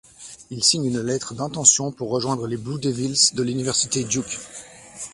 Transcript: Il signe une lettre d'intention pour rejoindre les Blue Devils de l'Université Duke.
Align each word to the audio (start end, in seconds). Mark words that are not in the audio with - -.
Il 0.49 0.63
signe 0.63 0.85
une 0.85 1.01
lettre 1.03 1.35
d'intention 1.35 1.91
pour 1.91 2.09
rejoindre 2.09 2.47
les 2.47 2.57
Blue 2.57 2.79
Devils 2.79 3.35
de 3.35 3.43
l'Université 3.43 4.03
Duke. 4.03 4.39